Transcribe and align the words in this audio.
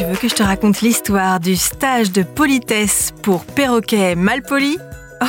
Tu 0.00 0.06
veux 0.06 0.16
que 0.16 0.28
je 0.28 0.34
te 0.34 0.42
raconte 0.42 0.80
l'histoire 0.80 1.40
du 1.40 1.56
stage 1.56 2.10
de 2.10 2.22
politesse 2.22 3.12
pour 3.22 3.44
perroquet 3.44 4.14
malpoli 4.14 4.78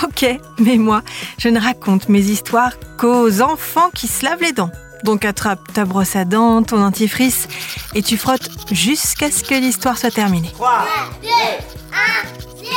Ok, 0.01 0.25
mais 0.59 0.77
moi, 0.77 1.01
je 1.37 1.49
ne 1.49 1.59
raconte 1.59 2.07
mes 2.07 2.21
histoires 2.21 2.71
qu'aux 2.97 3.41
enfants 3.41 3.89
qui 3.93 4.07
se 4.07 4.23
lavent 4.23 4.41
les 4.41 4.53
dents. 4.53 4.71
Donc 5.03 5.25
attrape 5.25 5.73
ta 5.73 5.83
brosse 5.83 6.15
à 6.15 6.23
dents, 6.23 6.63
ton 6.63 6.77
dentifrice, 6.77 7.49
et 7.95 8.01
tu 8.01 8.15
frottes 8.15 8.49
jusqu'à 8.71 9.29
ce 9.29 9.43
que 9.43 9.55
l'histoire 9.55 9.97
soit 9.97 10.09
terminée. 10.09 10.51
3, 10.53 10.85
2, 11.21 11.27
1, 11.27 12.63
0, 12.63 12.67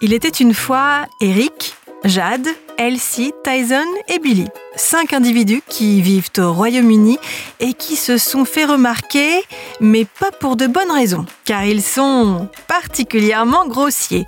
Il 0.00 0.12
était 0.12 0.30
une 0.30 0.52
fois 0.52 1.06
Eric, 1.20 1.76
Jade, 2.04 2.48
Elsie, 2.80 3.34
Tyson 3.44 3.84
et 4.08 4.18
Billy. 4.18 4.46
Cinq 4.74 5.12
individus 5.12 5.62
qui 5.68 6.00
vivent 6.00 6.30
au 6.38 6.50
Royaume-Uni 6.50 7.18
et 7.60 7.74
qui 7.74 7.94
se 7.94 8.16
sont 8.16 8.46
fait 8.46 8.64
remarquer, 8.64 9.42
mais 9.80 10.06
pas 10.06 10.30
pour 10.30 10.56
de 10.56 10.66
bonnes 10.66 10.90
raisons, 10.90 11.26
car 11.44 11.66
ils 11.66 11.82
sont 11.82 12.48
particulièrement 12.68 13.68
grossiers. 13.68 14.24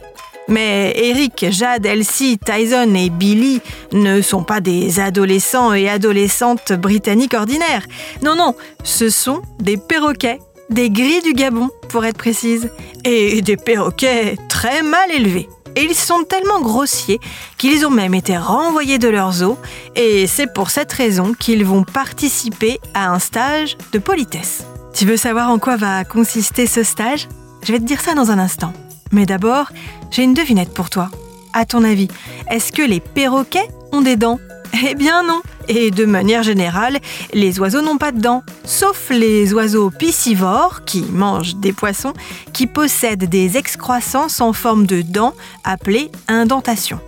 Mais 0.49 0.93
Eric, 0.97 1.47
Jade, 1.49 1.87
Elsie, 1.87 2.39
Tyson 2.39 2.95
et 2.95 3.09
Billy 3.09 3.63
ne 3.93 4.21
sont 4.21 4.45
pas 4.45 4.61
des 4.61 5.01
adolescents 5.01 5.73
et 5.73 5.89
adolescentes 5.89 6.75
britanniques 6.75 7.33
ordinaires. 7.33 7.87
Non, 8.21 8.37
non, 8.37 8.55
ce 8.85 9.09
sont 9.09 9.41
des 9.61 9.79
perroquets, 9.79 10.41
des 10.69 10.91
gris 10.91 11.23
du 11.23 11.33
Gabon 11.33 11.71
pour 11.89 12.05
être 12.05 12.19
précise, 12.19 12.71
et 13.05 13.41
des 13.41 13.57
perroquets 13.57 14.37
très 14.51 14.83
mal 14.83 15.11
élevés. 15.11 15.49
Et 15.77 15.85
ils 15.85 15.95
sont 15.95 16.25
tellement 16.25 16.61
grossiers 16.61 17.21
qu'ils 17.59 17.87
ont 17.87 17.91
même 17.91 18.15
été 18.15 18.37
renvoyés 18.37 18.99
de 18.99 19.09
leurs 19.09 19.43
eaux, 19.43 19.59
et 19.97 20.27
c'est 20.27 20.53
pour 20.53 20.71
cette 20.71 20.93
raison 20.93 21.33
qu'ils 21.33 21.65
vont 21.65 21.85
participer 21.85 22.79
à 22.95 23.11
un 23.11 23.19
stage 23.19 23.77
de 23.93 23.99
politesse. 23.99 24.65
Tu 24.95 25.07
veux 25.07 25.17
savoir 25.17 25.51
en 25.51 25.59
quoi 25.59 25.77
va 25.77 26.05
consister 26.05 26.67
ce 26.67 26.83
stage? 26.83 27.29
Je 27.63 27.73
vais 27.73 27.79
te 27.79 27.85
dire 27.85 28.01
ça 28.01 28.15
dans 28.15 28.31
un 28.31 28.39
instant. 28.39 28.73
Mais 29.13 29.27
d'abord, 29.27 29.71
j'ai 30.11 30.23
une 30.23 30.35
devinette 30.35 30.75
pour 30.75 30.91
toi. 30.91 31.11
À 31.55 31.65
ton 31.65 31.85
avis, 31.85 32.09
est-ce 32.51 32.73
que 32.73 32.83
les 32.83 33.01
perroquets 33.01 33.69
ont 33.93 34.01
des 34.01 34.17
dents? 34.17 34.41
Eh 34.73 34.95
bien 34.95 35.23
non. 35.23 35.43
Et 35.69 35.91
de 35.91 36.05
manière 36.05 36.43
générale, 36.43 36.99
les 37.33 37.61
oiseaux 37.61 37.83
n'ont 37.83 37.99
pas 37.99 38.13
de 38.13 38.21
dents, 38.21 38.43
sauf 38.65 39.11
les 39.11 39.53
oiseaux 39.55 39.91
piscivores, 39.91 40.85
qui 40.85 41.03
mangent 41.03 41.57
des 41.57 41.73
poissons, 41.73 42.15
qui 42.53 42.67
possèdent 42.67 43.29
des 43.29 43.57
excroissances 43.57 44.41
en 44.41 44.53
forme 44.53 44.87
de 44.87 45.03
dents 45.03 45.35
appelées 45.65 46.11
indentations. 46.29 47.01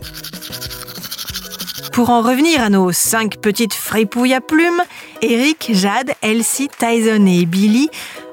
Pour 1.93 2.11
en 2.11 2.23
revenir 2.23 2.63
à 2.63 2.71
nos 2.71 2.93
cinq 2.93 3.39
petites 3.39 3.75
fripouilles 3.75 4.35
à 4.35 4.41
plumes, 4.41 4.83
Eric, 5.23 5.71
Jade, 5.73 6.13
Elsie, 6.23 6.69
Tyson 6.69 7.25
et 7.27 7.47
Billy 7.47 7.89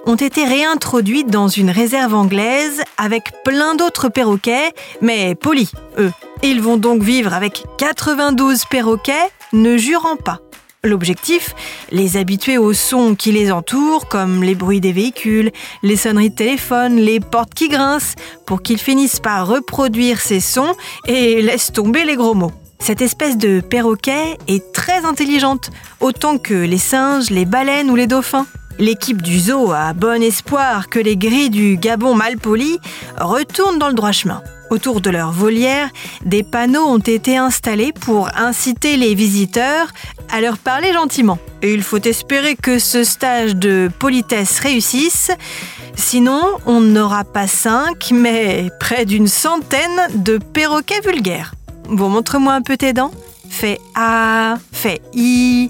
ont 0.06 0.16
été 0.16 0.46
réintroduits 0.46 1.26
dans 1.26 1.48
une 1.48 1.70
réserve 1.70 2.16
anglaise 2.16 2.82
avec 2.98 3.32
plein 3.44 3.76
d'autres 3.76 4.10
perroquets, 4.10 4.74
mais 5.02 5.36
polis, 5.36 5.72
eux. 6.00 6.12
Ils 6.44 6.60
vont 6.60 6.78
donc 6.78 7.04
vivre 7.04 7.34
avec 7.34 7.64
92 7.78 8.66
perroquets, 8.66 9.30
ne 9.54 9.78
jurant 9.78 10.16
pas. 10.16 10.40
L'objectif, 10.84 11.54
les 11.92 12.18
habituer 12.18 12.58
aux 12.58 12.74
sons 12.74 13.14
qui 13.14 13.32
les 13.32 13.52
entourent, 13.52 14.08
comme 14.08 14.42
les 14.42 14.56
bruits 14.56 14.82
des 14.82 14.92
véhicules, 14.92 15.52
les 15.84 15.96
sonneries 15.96 16.32
de 16.32 16.36
téléphone, 16.36 16.96
les 16.96 17.20
portes 17.20 17.54
qui 17.54 17.70
grincent, 17.70 18.16
pour 18.48 18.64
qu'ils 18.64 18.80
finissent 18.80 19.20
par 19.20 19.46
reproduire 19.46 20.20
ces 20.20 20.40
sons 20.40 20.74
et 21.08 21.44
laissent 21.44 21.72
tomber 21.72 22.06
les 22.06 22.16
gros 22.16 22.34
mots. 22.34 22.54
Cette 22.80 23.04
espèce 23.04 23.38
de 23.38 23.62
perroquet 23.62 24.40
est 24.48 24.74
très 24.74 25.06
intelligente, 25.06 25.70
autant 26.00 26.40
que 26.40 26.56
les 26.56 26.80
singes, 26.80 27.30
les 27.30 27.46
baleines 27.46 27.92
ou 27.92 27.96
les 27.96 28.08
dauphins. 28.08 28.48
L'équipe 28.80 29.22
du 29.22 29.40
zoo 29.40 29.72
a 29.72 29.94
bon 29.94 30.22
espoir 30.24 30.90
que 30.90 31.00
les 31.00 31.18
gris 31.18 31.50
du 31.50 31.78
Gabon 31.78 32.16
mal 32.16 32.38
poli 32.38 32.80
retournent 33.18 33.80
dans 33.80 33.90
le 33.90 33.94
droit 33.94 34.12
chemin. 34.12 34.42
Autour 34.72 35.02
de 35.02 35.10
leur 35.10 35.32
volière, 35.32 35.90
des 36.24 36.44
panneaux 36.44 36.86
ont 36.86 36.98
été 36.98 37.38
installés 37.38 37.92
pour 37.92 38.30
inciter 38.38 38.96
les 38.96 39.16
visiteurs 39.16 39.88
à 40.32 40.40
leur 40.40 40.58
parler 40.58 40.94
gentiment. 40.94 41.40
Et 41.62 41.74
il 41.74 41.84
faut 41.84 42.02
espérer 42.02 42.56
que 42.56 42.80
ce 42.80 43.04
stage 43.04 43.56
de 43.56 43.92
politesse 44.00 44.60
réussisse, 44.60 45.30
sinon 45.96 46.42
on 46.66 46.80
n'aura 46.80 47.26
pas 47.26 47.48
cinq, 47.48 48.12
mais 48.14 48.70
près 48.80 49.06
d'une 49.06 49.28
centaine 49.28 50.08
de 50.16 50.38
perroquets 50.38 51.02
vulgaires. 51.02 51.54
Bon, 51.90 52.08
montre-moi 52.08 52.54
un 52.54 52.62
peu 52.62 52.78
tes 52.78 52.94
dents. 52.94 53.12
Fais 53.50 53.78
A, 53.96 54.56
fais 54.72 55.02
I. 55.14 55.70